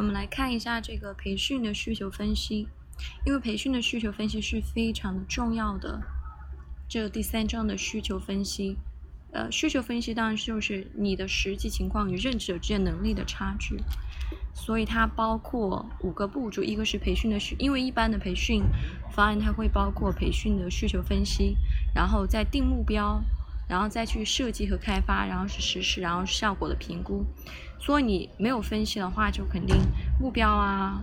[0.00, 2.66] 我们来看一下这个培训的需求分析，
[3.26, 6.00] 因为培训的需求分析是非常的重要的。
[6.88, 8.78] 这第三章的需求分析，
[9.30, 13.76] 呃，需求分析当然就是你的实际情况与认知者之间能力的差距，
[14.54, 18.62] 所以它包括五个步骤，一个是培训的需，因为一般的培训
[19.12, 21.58] 方案它会包括培训的需求分析，
[21.94, 23.22] 然后再定目标。
[23.70, 27.24] 然后再去设计和开发，然后是实施，然后效果的评估。
[27.78, 29.76] 所以你没有分析的话，就肯定
[30.18, 31.00] 目标啊、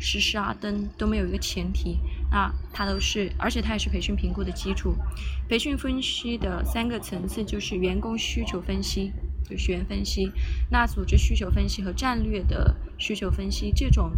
[0.00, 1.98] 实施啊等都没有一个前提。
[2.30, 4.96] 那它都是，而且它也是培训评估的基础。
[5.48, 9.12] 培训分析的三个层次就是员工需求分析，
[9.48, 10.28] 就学员分析；
[10.70, 14.10] 那组织需求分析和战略的需求分析这种。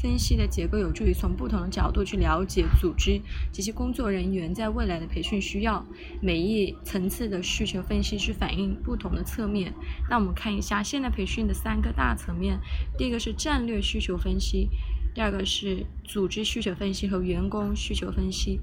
[0.00, 3.20] 分析的结构有助于从不同的角度去了解组织
[3.52, 5.84] 及其工作人员在未来的培训需要。
[6.22, 9.74] 每一层次的需求分析是反映不同的侧面。
[10.08, 12.58] 那我们看一下现在培训的三个大层面：
[12.96, 14.70] 第一个是战略需求分析，
[15.14, 18.60] 第二个是组织需求分析和员工需求分析。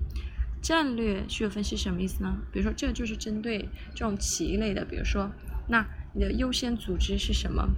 [0.59, 2.35] 战略需求分析什么意思呢？
[2.51, 5.31] 比如说，这就是针对这种企业类的，比如说，
[5.67, 7.69] 那你的优先组织是什么？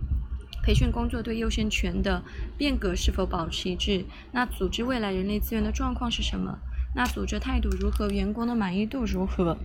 [0.70, 2.24] 培训工作对优先权的
[2.56, 4.06] 变革是否保持一致？
[4.32, 6.60] 那组织未来人力资源的状况是什么？
[6.94, 8.08] 那组织态度如何？
[8.12, 9.58] 员工的满意度如何？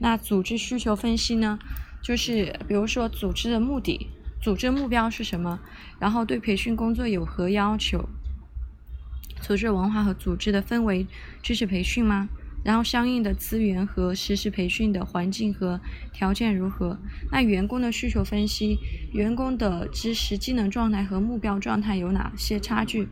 [0.00, 1.60] 那组织需求分析呢？
[2.02, 4.08] 就是比如说组织的目的、
[4.42, 5.60] 组织目标是什么？
[6.00, 8.08] 然后对培训工作有何要求？
[9.40, 11.06] 组织文化和组织的氛围
[11.44, 12.28] 支持培训吗？
[12.62, 15.80] 然后相应的资源和实时培训的环境和
[16.12, 16.98] 条件如何？
[17.32, 18.78] 那员工的需求分析，
[19.12, 23.08] 员工的知识技能状态和目标状态有哪些差距？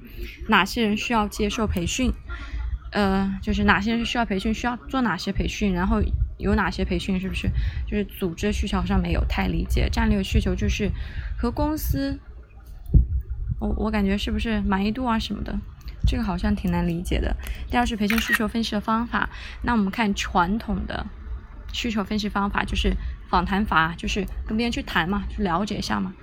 [0.49, 2.13] 哪些人需要接受培训？
[2.93, 4.53] 呃，就是哪些人需要培训？
[4.53, 5.73] 需要做哪些培训？
[5.73, 6.03] 然后
[6.39, 7.19] 有哪些培训？
[7.19, 7.49] 是不是？
[7.87, 9.89] 就是组织需求上没有太理解。
[9.91, 10.91] 战略需求就是
[11.39, 12.19] 和公司，
[13.61, 15.59] 我我感觉是不是满意度啊什么的？
[16.09, 17.37] 这个好像挺难理解的。
[17.71, 19.29] 第二是培训需求分析的方法。
[19.63, 21.07] 那我们看传统的
[21.73, 22.97] 需求分析方法，就是
[23.29, 26.15] 访谈法，就是跟别人去谈嘛，去了解一下嘛，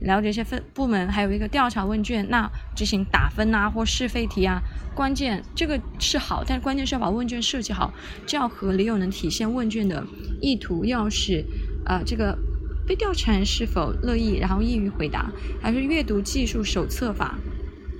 [0.00, 4.62] 了解一些分部门，还有一个调查问卷，那进行打分啊或是非题啊。
[4.94, 7.92] 关键这个是好，但关键是要把问卷设计好，
[8.26, 10.02] 这样合理又能体现问卷的
[10.40, 11.44] 意图，要使
[11.84, 12.38] 啊这个
[12.86, 15.30] 被调查人是否乐意，然后易于回答。
[15.60, 17.38] 还是阅读技术手册法，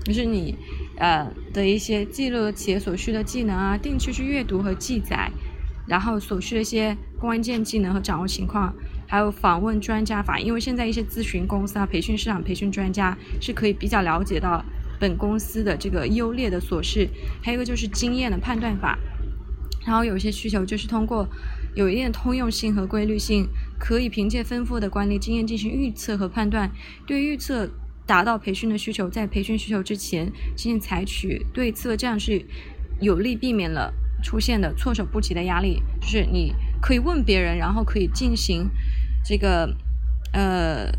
[0.06, 0.56] 就是你。
[1.00, 5.30] 呃的一些记录企业所需的技能啊，定期去阅读和记载，
[5.88, 8.74] 然后所需的一些关键技能和掌握情况，
[9.08, 14.62] 还有访问专家法，因为现在一些咨询公司啊、培训市场培训专家是可以比较了解到
[14.98, 17.08] 本公司的这个优劣的琐事，
[17.42, 18.98] 还有一个就是经验的判断法，
[19.86, 21.26] 然后有些需求就是通过
[21.74, 26.70] 有一定通用性和规律性，可以凭借丰富的管理经验进行预测和判断，
[27.06, 27.70] 对预测。
[28.10, 32.44] 达到培训的需求，在培训需求之前进行采取对策，这样是
[33.00, 35.80] 有利避免了出现的措手不及的压力。
[36.00, 38.68] 就是你可以问别人，然后可以进行
[39.24, 39.76] 这个
[40.32, 40.90] 呃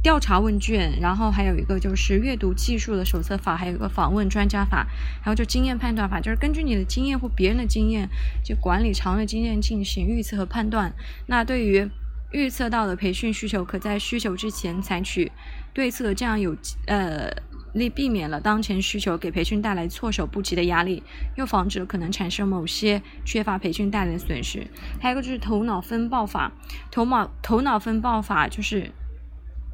[0.00, 4.86] 调查问卷，然后还有一个就是阅读技术的手册法，还有一个访问专家法，
[5.20, 8.08] 还有就经验判断法，就是根据你的经验或别人的经验，
[8.44, 10.94] 就管理长的经验进行预测和判断。
[11.26, 11.90] 那对于
[12.32, 15.30] 预测到的培训需求，可在需求之前采取。
[15.72, 17.30] 对策这样有呃
[17.74, 21.02] 力避免了当前需求给培训带来措手不及的压力，
[21.36, 24.66] 又防止了可能产生某些缺乏培训带来的损失。
[25.00, 26.50] 还有一个就是头脑风暴法，
[26.90, 28.90] 头脑头脑风暴法就是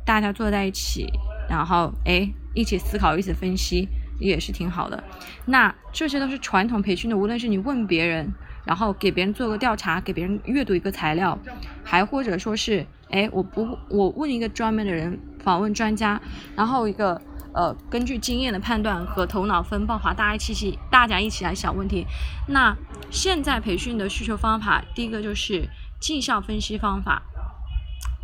[0.05, 1.07] 大家坐在一起，
[1.49, 3.89] 然后哎一起思考，一起分析，
[4.21, 5.03] 也是挺好的。
[5.47, 8.35] 那这些都是传统培训的，无论是你问别人，
[8.67, 11.39] 然后给别人做个调查，给别人阅读一个材料，
[11.85, 12.87] 还或者说是。
[13.09, 16.21] 哎，我不，我问一个专门的人，访问专家，
[16.57, 17.23] 然后一个
[17.55, 22.05] 呃，根据经验的判断和头脑风暴法，大家一起，大家一起来想问题。
[22.49, 22.77] 那
[23.09, 25.69] 现在培训的需求方法，第一个就是
[26.01, 27.23] 绩效分析方法，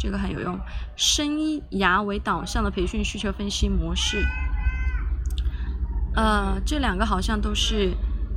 [0.00, 0.58] 这个很有用，
[0.96, 1.38] 生
[1.70, 4.26] 涯为导向的培训需求分析模式。
[6.16, 7.92] 呃，这两个好像都是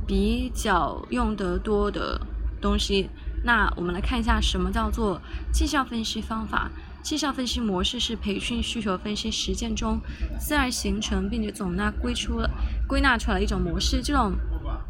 [0.06, 2.20] 比较用得多的
[2.60, 3.08] 东西。
[3.44, 5.20] 那我们来看一下，什么叫做
[5.52, 6.70] 绩效分析方法？
[7.02, 10.00] 绩效分析模式是培训需求分析实践中
[10.40, 12.50] 自然形成并且总纳归出了
[12.88, 14.02] 归纳出来一种模式。
[14.02, 14.32] 这种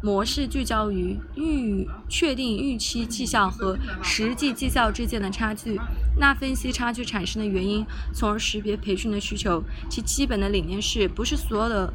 [0.01, 5.79] 模式聚焦于预确定预期绩效和实际绩效之间的差距。
[6.17, 9.61] 那分析差距产生的原因，从而识别培训的需求。
[9.87, 11.93] 其基本的理念是不是所有的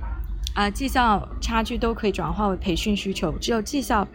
[0.55, 3.33] 啊绩效差距都可以转化为培训需求？
[3.39, 4.07] 只有绩效。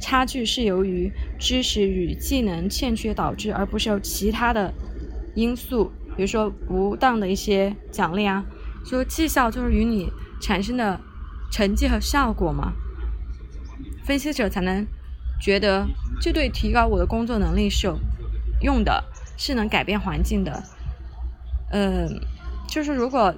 [0.00, 1.10] 差距是由于
[1.40, 4.72] 知识与技能欠缺导致，而不是由其他的
[5.34, 8.44] 因素，比如说不当的一些奖励啊，
[8.84, 10.08] 所以绩效就是与你
[10.40, 11.00] 产生的
[11.50, 12.74] 成绩和效果嘛，
[14.04, 14.86] 分析者才能
[15.40, 15.84] 觉得
[16.20, 17.98] 这对提高我的工作能力是有
[18.62, 19.02] 用的，
[19.36, 20.62] 是能改变环境的。
[21.72, 22.20] 嗯，
[22.68, 23.34] 就是如果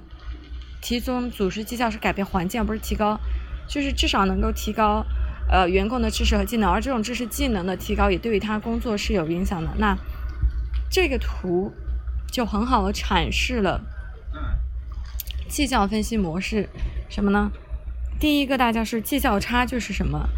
[0.81, 3.19] 提供组织绩效是改变环境，而不是提高，
[3.67, 5.05] 就是至少能够提高
[5.49, 9.69] 呃员工的知识和技能，而这种知识技能的提高也对于他工作是有影响的。
[9.77, 9.95] 那
[10.89, 11.71] 这个图
[12.31, 13.81] 就很好的阐释了。
[15.47, 16.67] 绩效分析模式，
[17.09, 17.51] 什么呢？
[18.19, 20.29] 第一个大家是绩效差距是什么？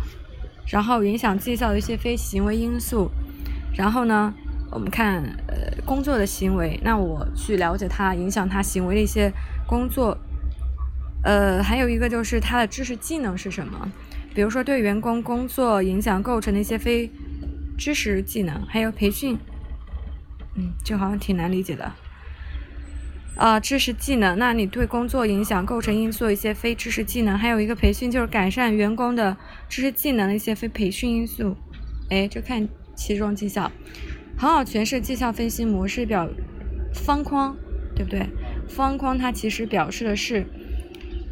[0.67, 3.11] 然后影响绩效的一些非行为因素。
[3.75, 4.33] 然后呢，
[4.71, 9.31] 我们看呃工作的行为，那我去了解它影响他行为的一些
[9.67, 10.17] 工作。
[11.23, 13.91] 呃，还有一个就是他的知识技能是什么？
[14.35, 17.09] 比如说对员工工作影响构成的一些非
[17.77, 19.37] 知识技能，还有培训。
[20.55, 21.91] 嗯，这好像挺难理解的。
[23.35, 29.35] 啊，知识技能，那你对工作影响构成因素一些非知识技能，还有一个培训就是改善员工的
[29.67, 31.57] 知识技能的一些非培训因素，
[32.09, 33.71] 哎，就看其中绩效，
[34.37, 36.29] 很好诠释绩效分析模式表
[36.93, 37.55] 方框，
[37.95, 38.27] 对不对？
[38.67, 40.45] 方框它其实表示的是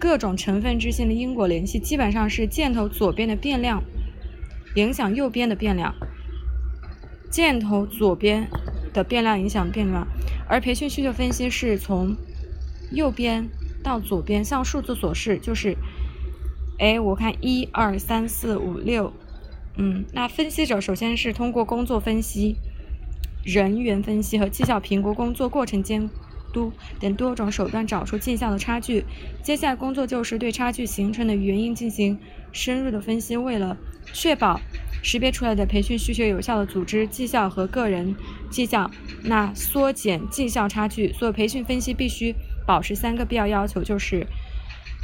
[0.02, 3.84] 各种成分之间的因果联系，基本上是箭头左边的变量
[4.76, 5.96] 影响右边的变量，
[7.30, 8.50] 箭头左边。
[8.94, 10.06] 的变量影响变量，
[10.50, 12.14] 而培训需求分析是从
[12.92, 13.48] 右边
[13.82, 15.78] 到左边，像数字所示，就是，
[16.78, 19.14] 哎，我看一二三四五六，
[19.78, 22.58] 嗯，那分析者首先是通过工作分析、
[23.46, 26.10] 人员分析和绩效评估、工作过程监
[26.52, 29.06] 督等多种手段找出绩效的差距。
[29.42, 32.20] 接下来工作就是对差距形成的原因进行
[32.52, 33.78] 深入的分析，为了
[34.14, 34.60] 确保。
[35.04, 38.16] 识别出来的培训需求有效的组织绩效和个人
[38.52, 38.92] 绩效，
[39.24, 41.12] 那缩减绩效差距。
[41.14, 42.36] 所有培训分析必须
[42.68, 44.28] 保持三个必要要求，就是，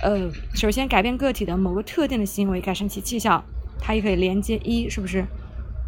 [0.04, 3.44] 呃，首先改变个体的某个特定的行为，改善其绩效，
[3.80, 5.26] 它也可以连接一，是不是？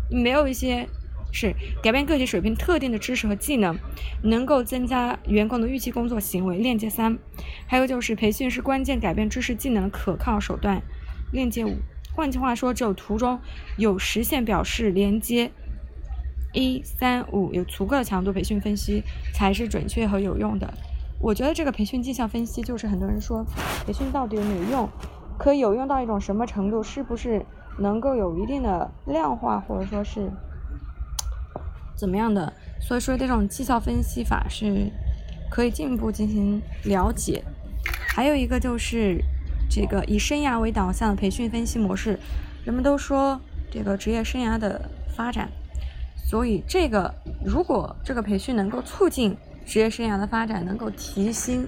[0.09, 0.89] 没有一些
[1.31, 1.53] 是
[1.83, 3.77] 改变个体水平特定的知识和技能，
[4.23, 7.17] 能够增加员工的预期工作行为，链接三。
[7.67, 10.81] 还有就是培训是关键改变知识技能的可靠手段，
[11.31, 11.77] 链接五。
[12.15, 13.39] 换句话说，只有图中
[13.77, 15.51] 有实现表示连接
[16.51, 19.03] 一三五有足够的强度，培训分析
[19.33, 20.73] 才是准确和有用的。
[21.21, 23.45] 我觉得这个培训绩效分析就是很多人说
[23.85, 24.89] 培训到底有没有用，
[25.37, 27.45] 可有用到一种什么程度，是不是
[27.77, 30.31] 能够有一定的量化，或者说是
[31.99, 32.53] 怎么样的？
[32.79, 34.89] 所以说这种绩效分析法是
[35.51, 37.43] 可以进一步进行了解。
[38.07, 39.21] 还有一个就是。
[39.71, 42.17] 这个以生涯为导向的培训分析模式，
[42.65, 45.47] 人们都说这个职业生涯的发展，
[46.25, 47.13] 所以这个
[47.45, 49.37] 如果这个培训能够促进
[49.67, 51.67] 职业生涯的发展，能够提薪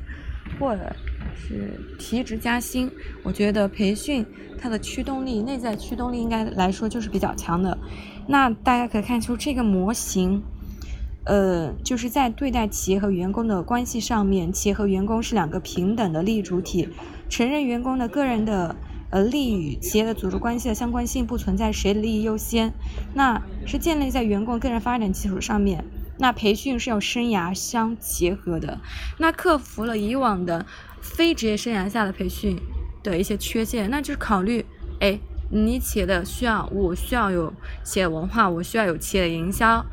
[0.59, 0.91] 或者
[1.35, 2.89] 是提职加薪，
[3.21, 4.25] 我觉得培训
[4.59, 7.77] 它的驱动力，内在驱动力应该来说就是比较强的。
[8.31, 10.41] 那大家可以看出这个模型。
[11.23, 16.89] 呃，就是在对待企业和员工的关系上面，企业和员工是两个平等的利益主体，
[17.29, 18.75] 承认员工的个人的
[19.11, 22.73] 呃利益与企业的组织关系的相关性，不存在谁的利益优先，
[23.13, 25.85] 那是建立在员工个人发展基础上面。
[26.17, 28.79] 那培训是要生涯相结合的，
[29.19, 30.65] 那克服了以往的
[31.01, 32.59] 非职业生涯下的培训
[33.03, 34.65] 的一些缺陷，那就是考虑，
[34.99, 35.19] 哎，
[35.51, 37.53] 你企业的需要，我需要有
[37.83, 39.85] 企业文化，我需要有企业的营销。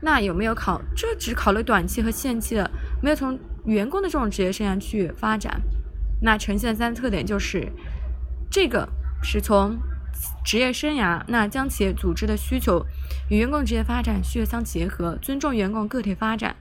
[0.00, 0.80] 那有没有考？
[0.96, 2.70] 这只考虑短期和限期的，
[3.02, 5.60] 没有从员工的这种职业生涯去发展。
[6.20, 7.70] 那呈现三个特点就是，
[8.50, 8.88] 这个
[9.22, 9.78] 是从
[10.44, 12.84] 职业生涯，那将企业组织的需求
[13.28, 16.54] 与员工职业发展需求相结合，尊重员工个体发展，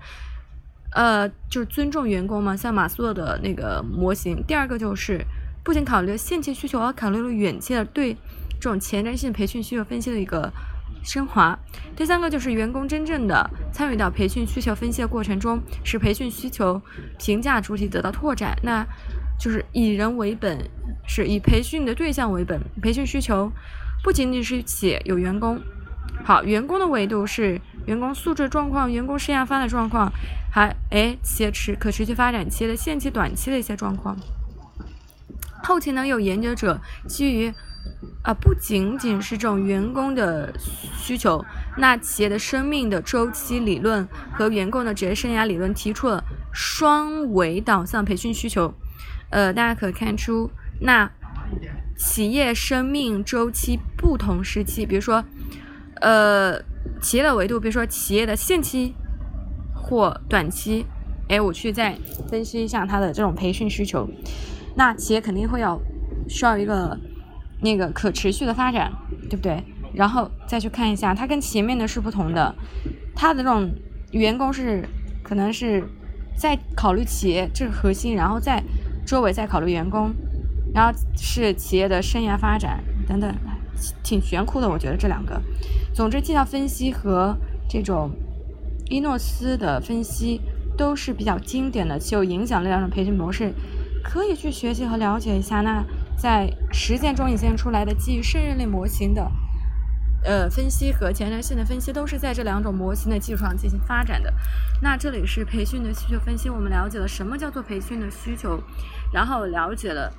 [0.94, 4.44] 呃，就是尊重员工嘛，像马斯洛的那个模型。
[4.48, 5.26] 第二个就是
[5.64, 8.14] 不仅考虑了限期需求，而考虑了远期的对
[8.60, 10.52] 这种前瞻性培训需求分析的一个。
[11.04, 11.58] 升华。
[11.96, 16.80] 第三个就是员工真正的参与到培训需求分析的过程中，使培训需求
[17.18, 18.56] 评价主体得到拓展。
[18.62, 18.86] 那
[19.40, 20.70] 就是以人为本，
[21.08, 22.62] 是以培训的对象为本。
[22.84, 23.52] 培训需求
[24.04, 25.60] 不仅仅是企业有员工，
[26.24, 30.14] 好，员工的维度是员工素质状况、员工生涯发展状况，
[30.52, 34.16] 还哎企业持可持续发展、期的限期、短期的一些状况。
[35.64, 37.54] 后期呢，有研究者基于。
[38.24, 40.54] 啊，不仅仅是这种员工的
[41.00, 41.44] 需求，
[41.78, 48.72] 那企业的生命的周期理论和员工的职业生涯理论提出了双维导向培训需求。
[49.32, 50.52] 呃，大家可以看出，
[50.82, 51.10] 那
[51.98, 55.26] 企业生命周期不同时期，比如说，
[55.96, 56.62] 呃，
[57.02, 58.94] 企业的维度，比如说企业的限期
[59.74, 60.86] 或短期，
[61.30, 61.98] 哎，我去再
[62.30, 64.08] 分析一下它的这种培训需求。
[64.76, 65.80] 那企业肯定会要
[66.28, 66.98] 需要一个
[67.62, 68.92] 那个可持续的发展，
[69.30, 69.64] 对不对？
[69.94, 72.56] 然后再去看一下，它跟前面的是不同的，
[73.14, 73.70] 它的这种
[74.12, 74.88] 员工是
[75.22, 75.84] 可能是
[76.36, 78.64] 在考虑企业这个核心，然后再
[79.06, 80.14] 周围再考虑员工，
[80.74, 83.36] 然后是企业的生涯发展等等，
[84.02, 84.70] 挺玄乎的。
[84.70, 85.42] 我觉得这两个，
[85.94, 87.38] 总之绩效分析和
[87.68, 88.12] 这种
[88.90, 90.40] 伊诺斯的分析
[90.78, 93.54] 都是比较经典的、具有影响力的两种培训模式。
[94.04, 95.62] 可以去学习和了解一下。
[95.62, 95.84] 那
[96.18, 99.32] 在实践中引现出来的基于胜任类模型的
[100.24, 104.34] 呃分析和前瞻性的分析，都是在这两种模型的基础上进行发展的。
[104.82, 108.62] 那这里是培训的需求分析，我们了解了什么叫做培训的需求，
[109.12, 110.12] 然后了解了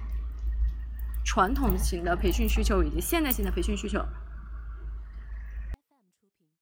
[1.25, 4.05] 传统型的培训需求以及现代性的培训需求。